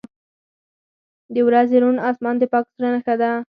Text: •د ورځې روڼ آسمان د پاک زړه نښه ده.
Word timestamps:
•د 1.33 1.35
ورځې 1.47 1.77
روڼ 1.83 1.95
آسمان 2.09 2.35
د 2.39 2.43
پاک 2.53 2.65
زړه 2.75 2.89
نښه 2.93 3.15
ده. 3.21 3.31